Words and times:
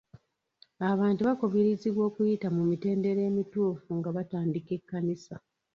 Abantu 0.91 1.21
bakubirizibwa 1.27 2.01
okuyita 2.09 2.47
mu 2.55 2.63
mitendera 2.69 3.21
emituufu 3.29 3.89
nga 3.97 4.09
batandika 4.15 4.71
ekkanisa, 4.77 5.35